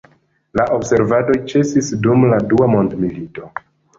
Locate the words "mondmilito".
2.77-3.53